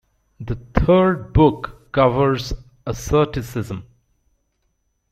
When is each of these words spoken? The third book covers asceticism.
The 0.39 0.55
third 0.73 1.31
book 1.31 1.91
covers 1.91 2.53
asceticism. 2.87 3.85